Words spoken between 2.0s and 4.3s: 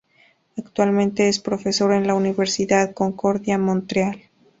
la Universidad Concordia, Montreal.